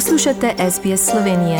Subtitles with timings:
[0.00, 1.58] Poslušate SBS Slovenije.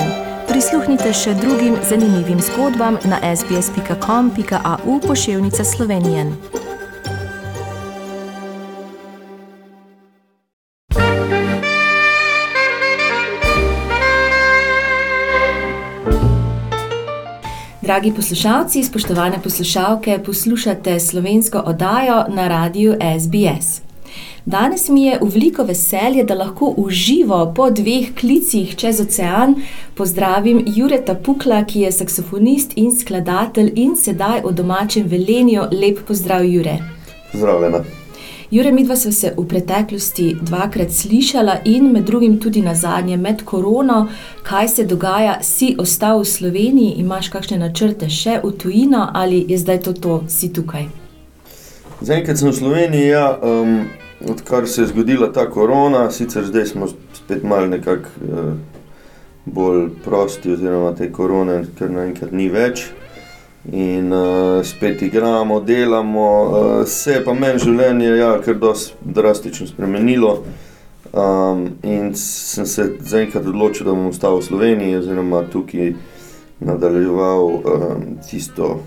[0.49, 6.25] Prisluhnite še drugim zanimivim zgodbam na sbsp.com.au pošiljka Slovenije.
[17.83, 23.90] Dragi poslušalci, spoštovane poslušalke, poslušate slovensko oddajo na radiju SBS.
[24.45, 29.55] Danes mi je v veliko veselje, da lahko uživo po dveh klicih čez ocean
[29.95, 35.69] pozdravim Jureta Pukla, ki je saksofonist in skladatelj in sedaj v domačem velenju.
[35.73, 36.79] Lep pozdrav, Jure.
[37.33, 37.85] Zdravljena.
[38.51, 43.45] Jure, midva sva se v preteklosti dvakrat slišala in med drugim tudi na zadnje med
[43.45, 44.09] korono,
[44.43, 49.59] kaj se dogaja, si ostal v Sloveniji, imaš kakšne načrte še v tujino ali je
[49.59, 51.00] zdaj to, to si tukaj?
[52.01, 53.85] Zaenkrat sem v Sloveniji, ja, um,
[54.25, 58.55] odkar se je zgodila ta korona, sicer zdaj smo spet malo nekako uh,
[59.45, 62.87] bolj prosti, oziroma te korone, ker naenkrat ni več
[63.69, 66.29] in uh, spet igramo, delamo.
[66.41, 70.39] Uh, se je pa meni življenje ja, kar dosti drastično spremenilo.
[71.13, 75.93] Um, in sem se zaenkrat odločil, da bom ostal v Sloveniji, oziroma tukaj
[76.65, 78.79] nadaljeval um, tisto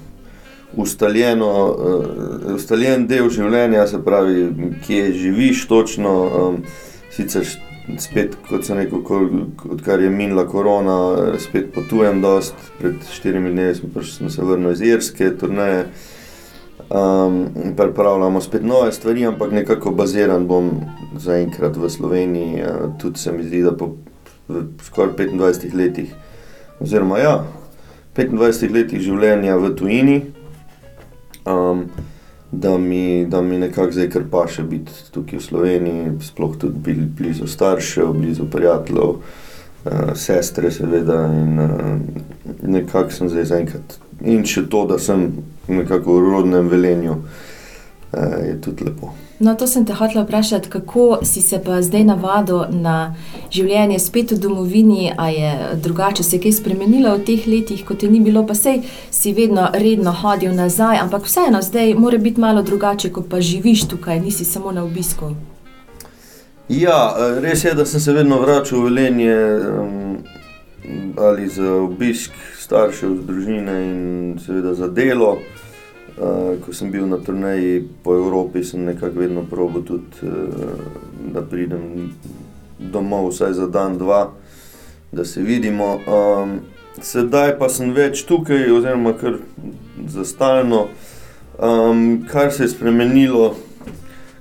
[0.77, 4.47] ustaljeno, uh, ustaljen del življenja, se pravi,
[4.85, 6.15] kje živiš točno.
[6.23, 6.63] Um,
[7.13, 7.45] sicer
[7.99, 9.03] spet, kot sem rekel,
[9.69, 10.95] odkar je minila korona,
[11.39, 12.55] spet potujem dost.
[12.79, 15.85] Pred štirimi dnevi sem, sem se vrnil iz Irske, turneje.
[16.93, 17.45] Um,
[17.77, 20.71] pripravljamo spet nove stvari, ampak nekako baziran bom
[21.17, 22.63] zaenkrat v Sloveniji.
[22.63, 23.93] Uh, tudi se mi zdi, da po
[24.83, 26.13] skoraj 25 letih,
[26.79, 27.35] oziroma ja,
[28.15, 30.17] 25 letih življenja v tujini.
[31.45, 31.87] Um,
[32.51, 36.93] da mi, da mi nekako zdaj kar pa še biti tukaj v Sloveniji, sploh tudi
[37.17, 41.23] blizu staršev, blizu prijateljev, uh, sestre, seveda.
[41.33, 41.97] In uh,
[42.61, 43.97] nekako sem zdaj zaenkrat.
[44.21, 45.31] In še to, da sem
[45.67, 49.15] nekako v rodnem velenju, uh, je tudi lepo.
[49.39, 53.15] No, to sem te hotel vprašati, kako si se pa zdaj navadil na
[53.51, 58.11] življenje spet v domovini, ali je drugače se kaj spremenilo v teh letih, kot je
[58.11, 62.61] ni bilo, pa sej si vedno redno hodil nazaj, ampak vseeno zdaj mora biti malo
[62.61, 65.33] drugače, ko pa živiš tukaj, nisi samo na obisku.
[66.69, 69.35] Ja, res je, da sem se vedno vračal v velenje
[69.81, 70.17] um,
[71.17, 75.33] ali za obisk staršev, družine in seveda za delo.
[75.33, 75.62] Uh,
[76.65, 80.29] ko sem bil na turnaji po Evropi, sem nekako vedno probil tudi, uh,
[81.33, 82.13] da pridem
[82.79, 84.31] domov vsaj za dan, dva,
[85.11, 85.99] da se vidimo.
[86.07, 86.59] Um,
[87.01, 89.39] sedaj pa sem več tukaj, oziroma kar
[90.07, 90.87] za stalno.
[91.57, 93.55] Um, kar se je spremenilo,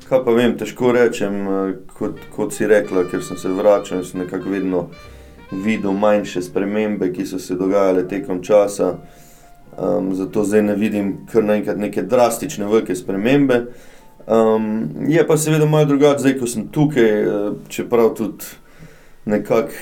[0.09, 4.07] kaj pa vem, težko rečem, uh, kot, kot si rekla, ker sem se vračal in
[4.09, 4.87] sem nekako vedno
[5.53, 8.97] videl manjše spremembe, ki so se dogajale tekom časa.
[9.79, 13.65] Um, zato zdaj ne vidim kar naenkrat neke drastične, velike spremembe.
[14.27, 18.45] Um, je pa seveda malo drugače, zdaj ko sem tukaj, eh, čeprav tudi
[19.25, 19.73] nekako,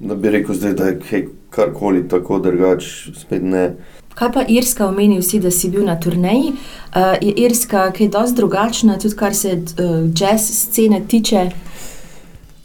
[0.00, 3.72] da bi rekel, zdaj, da je karkoli tako drugače, spet ne.
[4.14, 6.52] Kaj pa Irska, omenil si, da si bil na turneji?
[6.52, 11.50] Uh, je Irska kaj dosti drugačna, tudi kar se uh, jazz scene tiče?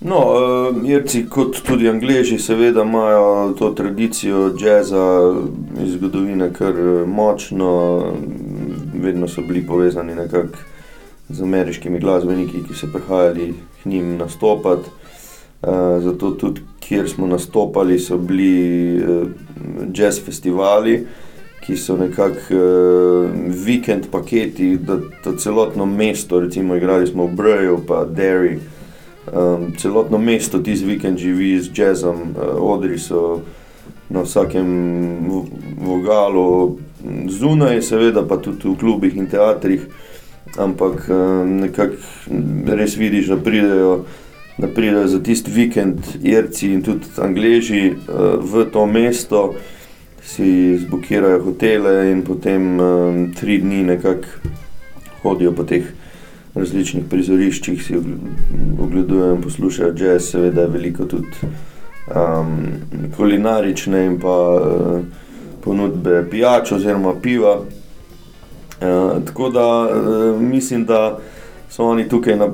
[0.03, 5.33] No, uh, Irci, kot tudi Angliji, seveda imajo to tradicijo jazza
[5.83, 8.03] iz zgodovine kar eh, močno,
[8.93, 10.57] vedno so bili povezani nekako
[11.29, 13.53] z ameriškimi glasbeniki, ki so prihajali
[13.83, 14.89] k njim nastopati.
[15.61, 19.27] Uh, zato tudi, kjer smo nastopali, so bili uh,
[19.93, 21.05] jazz festivali,
[21.65, 23.29] ki so nekako uh,
[23.65, 28.59] vikend paketi, da, da celotno mesto, recimo, igrali smo v Breju, pa Derry.
[29.23, 33.41] Um, celotno mesto tisti vikend živi z jazzom, uh, odri so
[34.09, 34.67] na vsakem
[35.79, 36.77] vogalu,
[37.31, 39.87] zunaj, seveda pa tudi v klubih in teatrih.
[40.59, 41.95] Ampak um, nekako
[42.75, 43.93] res vidiš, da pridejo,
[44.57, 49.55] da pridejo za tisti vikend Irci in tudi Angleži uh, v to mesto,
[50.19, 54.51] si zbukirajo hotele in potem um, tri dni nekako
[55.23, 56.02] hodijo po teh
[56.55, 57.97] različnih prizoriščih si
[58.81, 61.49] ogledujem, poslušajo jazz, seveda veliko tudi
[62.13, 62.57] um,
[63.17, 64.99] kulinarične in pa uh,
[65.63, 67.55] ponudbe pijač oziroma piva.
[67.59, 71.19] Uh, tako da uh, mislim, da
[71.69, 72.51] so oni tukaj, na,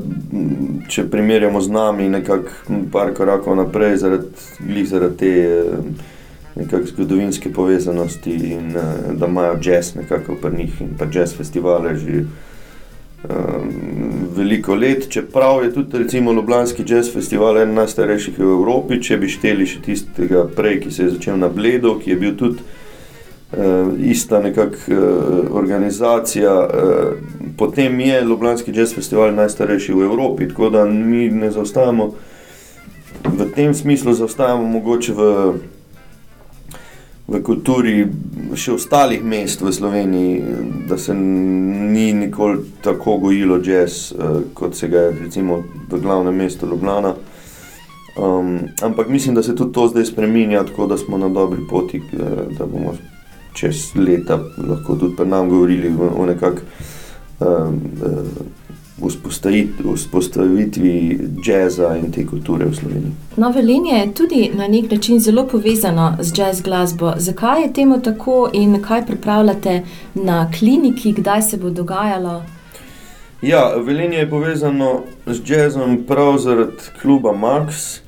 [0.88, 8.72] če primerjamo z nami, nekako par korakov naprej, zaradi zarad te uh, zgodovinske povezanosti in
[8.78, 12.24] uh, da imajo jazz nekako pri njih in pa jazz festivale že.
[13.20, 13.74] Um,
[14.36, 19.28] veliko let, čeprav je tudi recimo Ljubljanski jazz festival eden najstarejših v Evropi, če bi
[19.28, 23.92] šteli še tistega prej, ki se je začel na Bledu, ki je bil tudi uh,
[24.00, 26.54] ista nekakšna uh, organizacija.
[26.64, 32.14] Uh, potem je Ljubljanski jazz festival najstarejši v Evropi, tako da mi ne zaostajamo
[33.36, 35.28] v tem smislu, zaostajamo mogoče v
[37.30, 38.08] v kulturi
[38.56, 40.42] še ostalih mest v Sloveniji,
[40.90, 46.36] da se ni nikoli tako gojilo jazz, uh, kot se ga je recimo v glavnem
[46.36, 47.14] mestu Ljubljana.
[48.20, 52.02] Um, ampak mislim, da se tudi to zdaj spremenja, tako da smo na dobri poti,
[52.14, 52.96] uh, da bomo
[53.54, 56.66] čez leta lahko tudi pri nam govorili o nekakšnem.
[57.40, 57.48] Uh,
[58.04, 58.59] uh,
[59.96, 63.12] vzpostavitvi jazza in te kulture v Sloveniji.
[63.38, 67.14] No, Velenje je tudi na nek način zelo povezano z jazz glasbo.
[67.18, 72.44] Zakaj je temu tako in kaj pripravljate na kliniki, kdaj se bo dogajalo?
[73.42, 78.00] Ja, Velenje je povezano z jazzom prav zaradi kluba Max.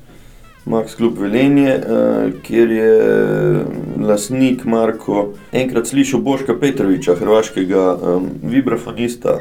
[0.64, 3.64] Max Klub Velenje, eh, kjer je
[4.00, 9.36] lasnik Marko enkrat slišal Boška Petroviča, hrvaškega um, vibrafonista,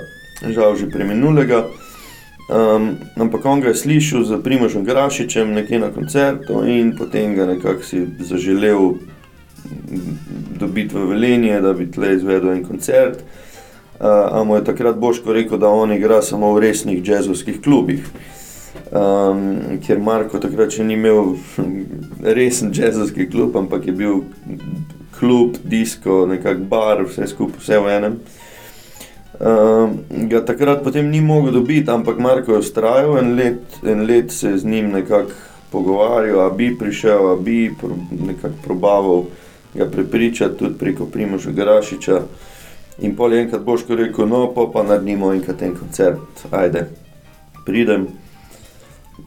[0.49, 1.69] žal že preminulega.
[2.51, 7.47] Um, ampak on ga je slišal z Primožem Grašičem nekje na koncertu in potem ga
[7.47, 8.99] nekako si zaželel
[10.59, 13.23] dobiti v Velenje, da bi tle izvedel en koncert.
[14.01, 18.03] Uh, Ampak je takrat Boško rekel, da on igra samo v resnih jazzovskih klubih.
[18.91, 21.37] Um, ker Marko takrat še ni imel
[22.19, 24.23] resen jazzovski klub, ampak je bil
[25.15, 28.19] klub, disko, nekak bar, vse skupaj, vse v enem.
[28.19, 28.40] Uh,
[30.29, 34.57] ga takrat potem ni mogel dobiti, ampak Marko je ustrajal en let, en let se
[34.57, 35.31] z njim nekako
[35.71, 37.71] pogovarjal, a bi prišel, a bi
[38.11, 39.23] nekako probaval
[39.73, 42.21] ga prepričati tudi preko Primoža Grašiča.
[43.01, 46.85] In pol je enkrat boš rekel, no pa pa naredimo enkrat en koncert, ajde,
[47.65, 48.07] pridem.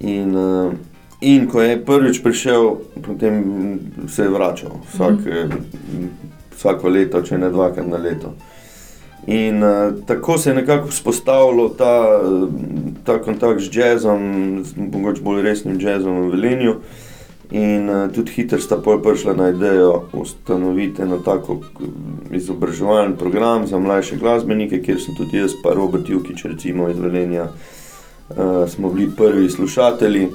[0.00, 0.72] In, uh,
[1.20, 3.44] in ko je prvič prišel, potem
[4.08, 6.08] se je vračal, vsak, mm -hmm.
[6.56, 8.34] vsako leto, če ne dvakrat na leto.
[9.26, 12.20] In uh, tako se je nekako vzpostavilo ta,
[13.04, 16.74] ta kontakt z jazzom, mogoče bolj resnim jazzom v Velenju.
[17.50, 21.60] In uh, tudi hitro sta pol prišla na idejo ustanoviti eno tako
[22.32, 27.48] izobraževalni program za mlajše glasbenike, kjer sem tudi jaz, pa Robert Jukič, recimo iz Velenja,
[27.48, 30.28] uh, smo bili prvi slušatelji.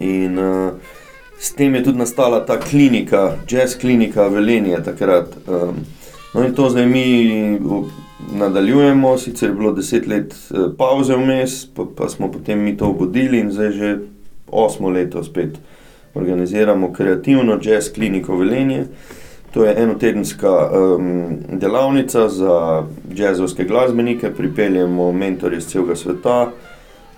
[0.00, 0.72] In uh,
[1.38, 5.34] s tem je tudi nastala ta klinika, jazz klinika Velenje takrat.
[5.46, 5.95] Um,
[6.36, 7.58] No in to zdaj mi
[8.32, 12.90] nadaljujemo, sicer je bilo deset let eh, pauze vmes, pa, pa smo potem mi to
[12.90, 13.98] obudili in zdaj že
[14.50, 15.56] osmo leto spet
[16.14, 18.84] organiziramo kreativno jazz kliniko Velenje.
[19.54, 22.84] To je enotedenska um, delavnica za
[23.14, 26.50] jazzovske glasbenike, pripeljemo mentorje iz celega sveta,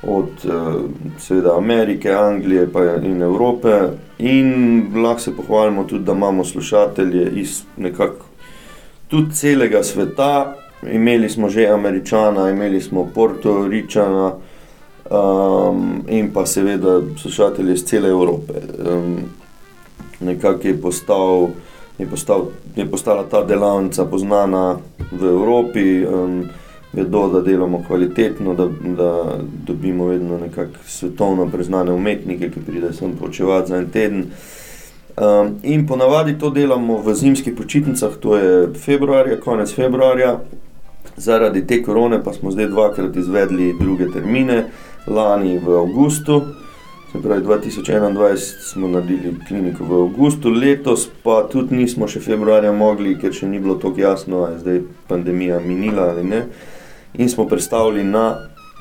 [0.03, 0.75] od uh,
[1.19, 2.69] seveda Amerike, Anglije
[3.03, 3.81] in Evrope,
[4.19, 8.28] in lahko se pohvalimo tudi, da imamo slušatelje iz nekako
[9.09, 10.55] tudi celega sveta.
[10.93, 14.33] Imeli smo že Američana, imeli smo Portoričana
[15.11, 18.53] um, in pa seveda slušatelje iz cele Evrope.
[18.79, 19.17] Um,
[20.21, 21.49] nekako je, postal,
[21.99, 22.47] je, postal,
[22.77, 24.79] je postala ta delavnica poznana
[25.13, 26.45] v Evropi, um,
[26.93, 29.25] vedo, da delamo kvalitetno, da, da
[29.67, 34.25] dobimo vedno nekako svetovno priznane umetnike, ki pridejo sem počevati za en teden.
[35.19, 40.39] Um, in ponavadi to delamo v zimskih počitnicah, to je februarja, konec februarja.
[41.17, 44.65] Zaradi te korone pa smo zdaj dvakrat izvedli druge termine,
[45.07, 46.43] lani v avgustu,
[47.13, 48.37] se pravi 2021
[48.71, 53.59] smo naredili kliniko v avgustu, letos pa tudi nismo še februarja mogli, ker še ni
[53.59, 56.45] bilo tako jasno, ali je zdaj pandemija minila ali ne.
[57.19, 58.37] In smo predstavili na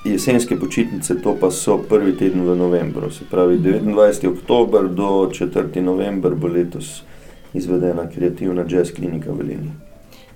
[0.06, 4.28] jesenske počitnice, to pa so prvi teden v novembru, se pravi 29.
[4.28, 5.82] oktober do 4.
[5.82, 7.02] november bo letos
[7.54, 9.72] izvedena kreativna jazz klinika v Leniji.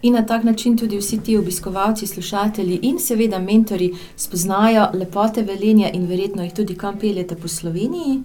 [0.01, 5.89] In na tak način tudi vsi ti obiskovalci, slušatelji in seveda mentori spoznajo lepote velenja
[5.93, 8.21] in verjetno jih tudi kam peljete po Sloveniji.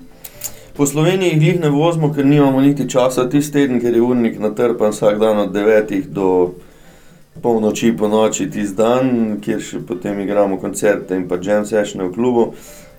[0.77, 4.91] Po Sloveniji jih ne vozimo, ker nimamo niti časa, tisti teden, ker je urnik natrpan
[4.91, 6.66] vsak dan od 9 do 10
[7.43, 12.15] polnoči, po noči, tisti dan, kjer še potem igramo koncerte in pa jam sessione v
[12.15, 12.51] klubu.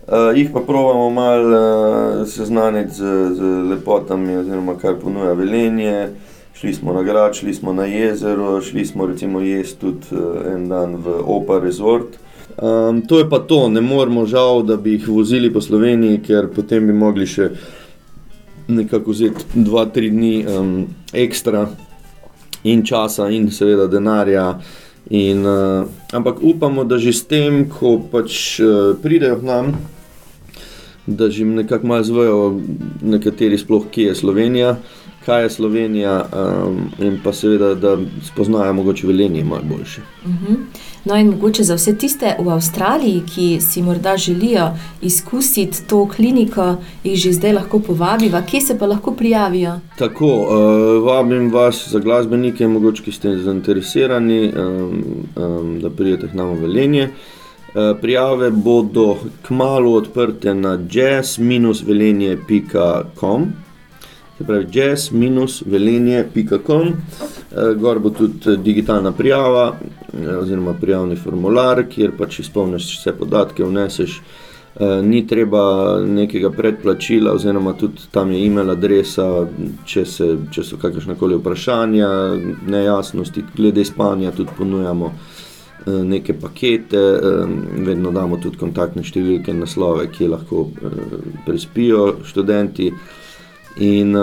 [0.08, 6.14] Uh, jih pa pravimo malo uh, seznaniti z, z lepotami, oziroma kar ponuja velenje.
[6.58, 10.70] Šli smo na grad, šli smo na jezero, šli smo recimo jesti tudi uh, en
[10.72, 12.16] dan v Opa Resort.
[12.58, 16.48] Um, to je pa to, ne moramo žal, da bi jih vozili po Sloveniji, ker
[16.56, 17.52] potem bi mogli še
[18.68, 20.72] nekako vzeti dva, tri dni um,
[21.14, 21.68] ekstra
[22.68, 24.52] in časa, in seveda denarja,
[25.10, 29.66] In, uh, ampak upamo, da že s tem, ko pač uh, pridejo k nam,
[31.08, 32.40] da že nekako malo zvejo,
[33.00, 34.76] nekateri sploh, kje je Slovenija,
[35.28, 40.02] kaj je Slovenija, um, in pa seveda, da spoznajo mogoče velenje malo boljše.
[40.26, 40.56] Uh -huh.
[41.06, 44.70] No, in mogoče za vse tiste v Avstraliji, ki si morda želijo
[45.02, 49.80] izkusiti to kliniko, jih že zdaj lahko povabiva, kje se pa lahko prijavijo.
[49.98, 50.48] Tako, uh,
[51.06, 55.04] vabim vas za glasbenike, mogoče ki ste zainteresirani, um,
[55.36, 57.10] um, da pridete k nam v velenje.
[58.02, 59.18] Prijave bodo
[59.48, 63.46] kmalo odprte na jazz-velenje.com,
[64.38, 66.94] se pravi jazz-velenje.com,
[67.80, 69.76] gor bo tudi digitalna prijava,
[70.42, 74.22] oziroma prijavni formular, kjer pač izpolniš vse podatke, vneseš.
[75.04, 79.48] Ni treba nekega predplačila, oziroma tudi tam je e-mail adresa,
[79.86, 82.10] če, se, če so kakršne koli vprašanja,
[82.70, 85.14] nejasnosti, glede spanja, tudi ponujamo
[85.88, 87.20] neke pakete,
[87.88, 90.68] vedno damo tudi kontaktne številke, naslove, ki lahko
[91.48, 92.92] prespijo študenti.
[93.80, 94.16] In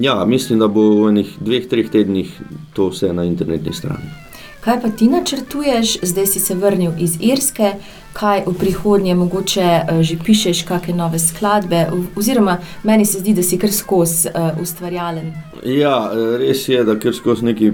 [0.00, 2.32] ja, mislim, da bo v enih dveh, treh tednih
[2.72, 4.21] to vse na internetni strani.
[4.64, 7.72] Kaj pa ti načrtuješ, zdaj si se vrnil iz Irske,
[8.12, 11.88] kaj v prihodnje mogoče uh, že pišeš, kakšne nove skladbe?
[12.16, 15.32] Oziroma, meni se zdi, da si kar skozi uh, ustvarjalen.
[15.66, 17.72] Ja, res je, da kar skozi neki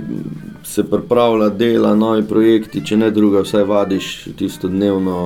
[0.64, 5.18] se pripravlja dela, novi projekti, če ne druga, vsaj vadiš tisto dnevno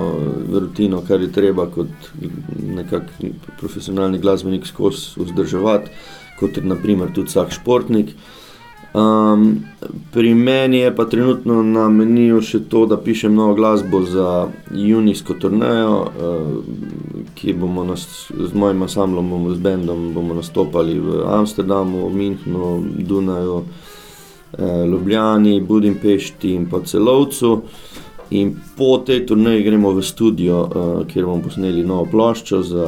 [0.51, 2.11] rutino, kar je treba kot
[2.59, 5.95] nekakšen profesionalni glasbenik skozi vzdrževati,
[6.43, 8.17] kot je naprimer tudi vsak športnik.
[8.95, 9.65] Um,
[10.13, 15.39] pri meni je pa trenutno na meniju še to, da pišem novo glasbo za junijsko
[15.41, 22.11] turnejo, uh, ki bomo nas, z mojim ansamblom, bomo, z bendom, bomo nastopali v Amsterdamu,
[22.13, 22.75] Münchnu,
[23.09, 23.63] Dunaju,
[24.59, 27.63] eh, Ljubljani, Budimpešti in pa celovcu.
[28.31, 32.87] In po tej turneji gremo v studio, uh, kjer bomo posneli novo ploščo za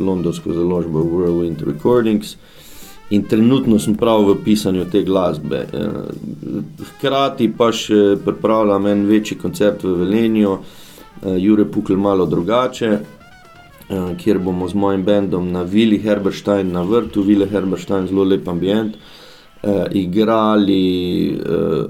[0.00, 2.36] londonsko založbo Whirlwind Recordings.
[3.10, 5.66] In trenutno sem prav v pisanju te glasbe.
[5.72, 5.88] Eh,
[6.88, 10.54] hkrati pa še pripravljam en večji koncert v Velenju,
[11.22, 16.82] eh, Jure Pukl malo drugače, eh, kjer bomo z mojim bendom na Vili Herberstein, na
[16.82, 18.96] vrtu Vili Herberstein, zelo lep ambient,
[19.92, 21.40] igrali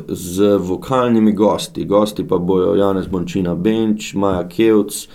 [0.09, 1.85] z vokalnimi gosti.
[1.85, 5.09] Gosti pa bojo Janez Bončina Benč, Maja Kevc,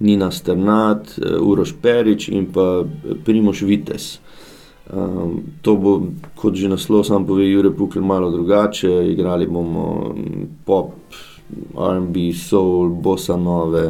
[0.00, 2.84] Nina Sternat, Uroš Perič in pa
[3.24, 4.18] Primoš Vites.
[4.92, 5.92] Um, to bo,
[6.36, 8.90] kot že naslov sam pove, Jure Pukl malo drugače.
[9.12, 10.14] Igrali bomo
[10.64, 10.92] pop,
[11.72, 13.86] RB, soul, bossa nove,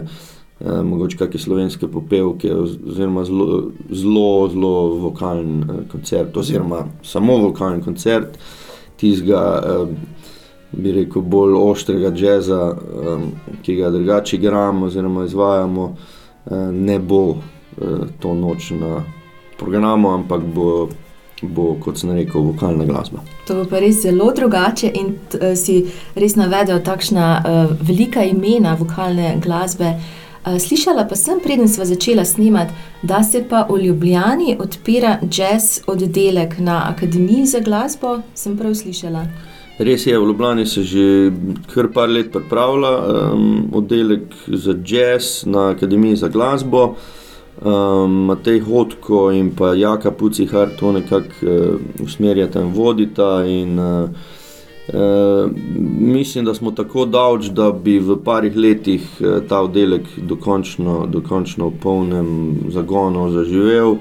[0.61, 7.83] eh, mogoče kakšne slovenske popevke, oziroma zelo, zelo, zelo vokalen eh, koncert, oziroma samo vokalen
[7.83, 8.39] koncert,
[8.97, 10.23] tistega, eh,
[10.73, 13.27] bi rekel, bolj ostrega jazza, eh,
[13.63, 15.97] ki ga drugače igramo, oziroma izvajamo,
[16.47, 19.03] eh, ne bo eh, to noč na
[19.63, 20.89] programu, ampak bo,
[21.43, 23.23] bo, kot sem rekel, vokalna glasba.
[23.47, 25.83] To bo pa res zelo drugače in uh, si
[26.19, 29.95] res navedel takšna uh, velika imena vokalne glasbe.
[30.43, 35.81] Uh, slišala pa sem, preden smo začela snemati, da se pa v Ljubljani odpira jazz
[35.87, 38.21] oddelek na Akademiji za glasbo.
[38.35, 39.27] Sem prav slišala.
[39.79, 41.07] Res je, v Ljubljani se že
[41.73, 46.85] kar par let pripravlja um, oddelek za jazz na Akademiji za glasbo.
[46.93, 47.22] Uh,
[47.65, 53.45] Um, Matej Hodko in pa Jaka Pucihar to nekako uh, usmerjata in vodita.
[53.47, 54.11] In, uh,
[54.89, 55.51] uh,
[55.99, 61.69] mislim, da smo tako daleč, da bi v parih letih uh, ta oddelek dokončno, dokončno
[61.69, 63.97] v polnem zagonu zaživel.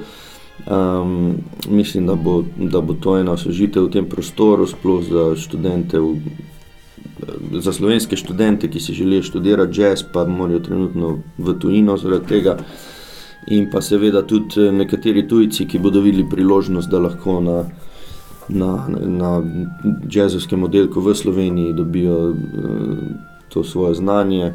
[0.66, 1.36] Um,
[1.70, 6.00] mislim, da bo, da bo to ena osvežitev v tem prostoru, sploh za študente.
[6.00, 6.18] V,
[7.62, 12.56] Za slovenske študente, ki si želijo študirati jazz, pa morajo trenutno v tujino zaradi tega,
[12.58, 13.01] uh,
[13.48, 17.64] in pa seveda tudi eh, nekateri tujci, ki bodo videli priložnost, da lahko na,
[18.50, 19.32] na, na
[20.10, 22.36] jazzovskem oddelku v Sloveniji dobijo uh,
[23.50, 24.54] to svoje znanje.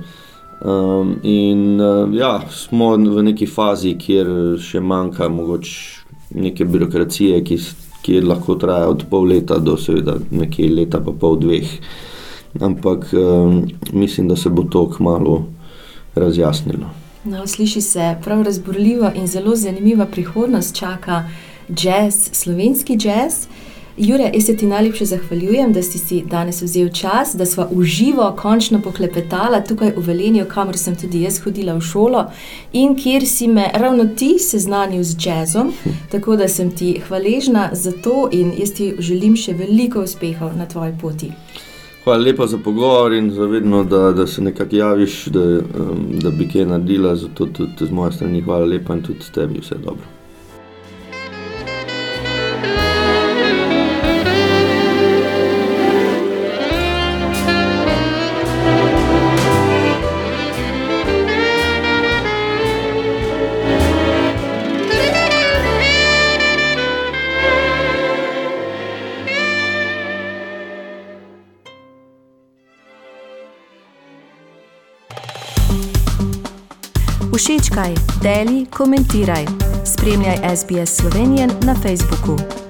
[0.60, 7.58] Um, in uh, ja, smo v neki fazi, kjer še manjka mogoče neke birokracije, ki,
[8.02, 11.74] ki lahko traja od pol leta do seveda nekaj leta, pa pol dveh.
[12.62, 15.42] Ampak um, mislim, da se bo to kmalo
[16.14, 17.05] razjasnilo.
[17.26, 21.24] No, sliši se prav razborljivo in zelo zanimiva prihodnost čaka
[21.68, 23.34] jazz, slovenski jazz.
[23.96, 28.36] Jure, jaz se ti najlepše zahvaljujem, da si si danes vzel čas, da smo uživo
[28.38, 32.24] končno poklepetala tukaj v Velenju, kamor sem tudi jaz hodila v šolo
[32.72, 35.72] in kjer si me ravno ti seznanil z jazzom.
[36.10, 40.66] Tako da sem ti hvaležna za to in jaz ti želim še veliko uspehov na
[40.66, 41.32] tvoji poti.
[42.06, 46.30] Hvala lepa za pogovor in za vedno, da, da se nekako javiš, da, um, da
[46.30, 47.16] bi kaj naredila.
[47.16, 50.15] Zato tudi z moje strani hvala lepa in tudi tebi vse dobro.
[77.76, 79.44] Všečkaj, deli, komentiraj.
[79.84, 82.65] Spremljaj SBS Slovenijo na Facebooku.